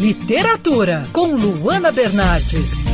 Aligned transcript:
Literatura, 0.00 1.02
com 1.12 1.34
Luana 1.36 1.92
Bernardes. 1.92 2.86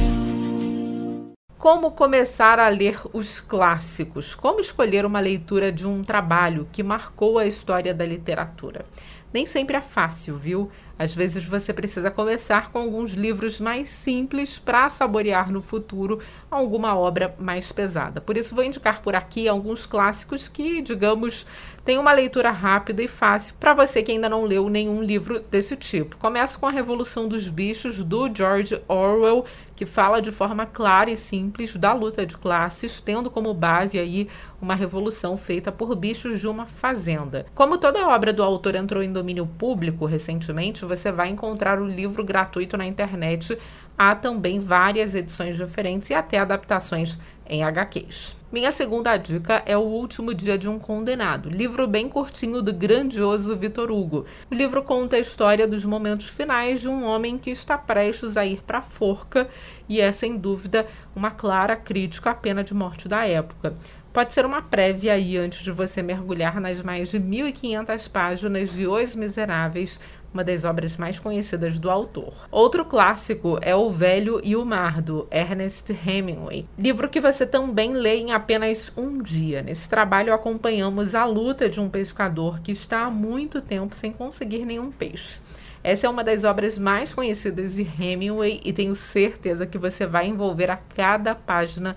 Como 1.58 1.90
começar 1.92 2.58
a 2.58 2.68
ler 2.68 3.00
os 3.12 3.40
clássicos? 3.40 4.34
Como 4.34 4.60
escolher 4.60 5.06
uma 5.06 5.18
leitura 5.18 5.72
de 5.72 5.86
um 5.86 6.02
trabalho 6.02 6.68
que 6.70 6.82
marcou 6.82 7.38
a 7.38 7.46
história 7.46 7.94
da 7.94 8.04
literatura? 8.04 8.84
Nem 9.32 9.44
sempre 9.46 9.76
é 9.76 9.82
fácil, 9.82 10.36
viu? 10.36 10.70
Às 10.98 11.14
vezes 11.14 11.44
você 11.44 11.72
precisa 11.72 12.10
começar 12.10 12.72
com 12.72 12.80
alguns 12.80 13.12
livros 13.12 13.60
mais 13.60 13.88
simples 13.88 14.58
para 14.58 14.88
saborear 14.88 15.52
no 15.52 15.62
futuro 15.62 16.18
alguma 16.50 16.98
obra 16.98 17.36
mais 17.38 17.70
pesada. 17.70 18.20
Por 18.20 18.36
isso, 18.36 18.54
vou 18.54 18.64
indicar 18.64 19.00
por 19.00 19.14
aqui 19.14 19.46
alguns 19.46 19.86
clássicos 19.86 20.48
que, 20.48 20.82
digamos, 20.82 21.46
têm 21.84 21.98
uma 21.98 22.12
leitura 22.12 22.50
rápida 22.50 23.00
e 23.00 23.06
fácil 23.06 23.54
para 23.60 23.74
você 23.74 24.02
que 24.02 24.10
ainda 24.10 24.28
não 24.28 24.44
leu 24.44 24.68
nenhum 24.68 25.00
livro 25.00 25.38
desse 25.38 25.76
tipo. 25.76 26.16
Começo 26.16 26.58
com 26.58 26.66
A 26.66 26.70
Revolução 26.70 27.28
dos 27.28 27.48
Bichos, 27.48 28.02
do 28.02 28.28
George 28.34 28.82
Orwell, 28.88 29.44
que 29.76 29.86
fala 29.86 30.20
de 30.20 30.32
forma 30.32 30.66
clara 30.66 31.08
e 31.08 31.16
simples 31.16 31.76
da 31.76 31.92
luta 31.92 32.26
de 32.26 32.36
classes, 32.36 33.00
tendo 33.00 33.30
como 33.30 33.54
base 33.54 33.96
aí 33.96 34.28
uma 34.60 34.74
revolução 34.74 35.36
feita 35.36 35.70
por 35.70 35.94
bichos 35.94 36.40
de 36.40 36.48
uma 36.48 36.66
fazenda. 36.66 37.46
Como 37.54 37.78
toda 37.78 38.08
obra 38.08 38.32
do 38.32 38.42
autor 38.42 38.74
entrou 38.74 39.04
em 39.04 39.12
domínio 39.18 39.46
público 39.46 40.06
recentemente, 40.06 40.84
você 40.84 41.10
vai 41.10 41.28
encontrar 41.28 41.80
o 41.80 41.86
livro 41.86 42.24
gratuito 42.24 42.76
na 42.76 42.86
internet. 42.86 43.58
Há 43.96 44.14
também 44.14 44.60
várias 44.60 45.14
edições 45.14 45.56
diferentes 45.56 46.08
e 46.10 46.14
até 46.14 46.38
adaptações 46.38 47.18
em 47.48 47.64
HQs. 47.64 48.36
Minha 48.52 48.70
segunda 48.70 49.16
dica 49.16 49.62
é 49.66 49.76
O 49.76 49.80
Último 49.80 50.32
Dia 50.32 50.56
de 50.56 50.68
um 50.68 50.78
Condenado, 50.78 51.50
livro 51.50 51.86
bem 51.86 52.08
curtinho 52.08 52.62
do 52.62 52.72
grandioso 52.72 53.56
Vitor 53.56 53.90
Hugo. 53.90 54.24
O 54.50 54.54
livro 54.54 54.82
conta 54.82 55.16
a 55.16 55.18
história 55.18 55.66
dos 55.66 55.84
momentos 55.84 56.28
finais 56.28 56.80
de 56.80 56.88
um 56.88 57.04
homem 57.04 57.36
que 57.36 57.50
está 57.50 57.76
prestes 57.76 58.36
a 58.36 58.46
ir 58.46 58.62
para 58.62 58.78
a 58.78 58.82
forca 58.82 59.48
e 59.88 60.00
é, 60.00 60.12
sem 60.12 60.36
dúvida, 60.36 60.86
uma 61.14 61.30
clara 61.30 61.76
crítica 61.76 62.30
à 62.30 62.34
pena 62.34 62.62
de 62.62 62.72
morte 62.72 63.08
da 63.08 63.26
época 63.26 63.74
pode 64.18 64.34
ser 64.34 64.44
uma 64.44 64.60
prévia 64.60 65.12
aí 65.12 65.36
antes 65.36 65.62
de 65.62 65.70
você 65.70 66.02
mergulhar 66.02 66.60
nas 66.60 66.82
mais 66.82 67.08
de 67.08 67.20
1.500 67.20 68.10
páginas 68.10 68.72
de 68.72 68.84
Os 68.84 69.14
Miseráveis, 69.14 70.00
uma 70.34 70.42
das 70.42 70.64
obras 70.64 70.96
mais 70.96 71.20
conhecidas 71.20 71.78
do 71.78 71.88
autor. 71.88 72.34
Outro 72.50 72.84
clássico 72.84 73.60
é 73.62 73.76
O 73.76 73.92
Velho 73.92 74.40
e 74.42 74.56
o 74.56 74.64
Mar, 74.64 75.00
do 75.00 75.28
Ernest 75.30 75.92
Hemingway, 75.92 76.66
livro 76.76 77.08
que 77.08 77.20
você 77.20 77.46
também 77.46 77.92
lê 77.92 78.16
em 78.16 78.32
apenas 78.32 78.92
um 78.96 79.22
dia. 79.22 79.62
Nesse 79.62 79.88
trabalho, 79.88 80.34
acompanhamos 80.34 81.14
a 81.14 81.24
luta 81.24 81.68
de 81.68 81.78
um 81.78 81.88
pescador 81.88 82.58
que 82.58 82.72
está 82.72 83.02
há 83.02 83.10
muito 83.10 83.62
tempo 83.62 83.94
sem 83.94 84.10
conseguir 84.10 84.66
nenhum 84.66 84.90
peixe. 84.90 85.38
Essa 85.82 86.08
é 86.08 86.10
uma 86.10 86.24
das 86.24 86.42
obras 86.42 86.76
mais 86.76 87.14
conhecidas 87.14 87.74
de 87.74 87.82
Hemingway 87.82 88.60
e 88.64 88.72
tenho 88.72 88.96
certeza 88.96 89.64
que 89.64 89.78
você 89.78 90.04
vai 90.04 90.26
envolver 90.26 90.72
a 90.72 90.76
cada 90.76 91.36
página 91.36 91.96